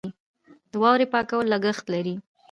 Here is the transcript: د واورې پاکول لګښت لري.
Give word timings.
د 0.71 0.73
واورې 0.81 1.05
پاکول 1.13 1.45
لګښت 1.53 1.85
لري. 1.93 2.15